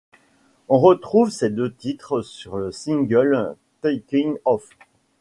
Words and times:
On 0.67 0.79
retrouve 0.79 1.29
ces 1.29 1.51
deux 1.51 1.71
titres 1.71 2.23
sur 2.23 2.57
le 2.57 2.71
single 2.71 3.55
Taking 3.83 4.35
Off. 4.45 4.67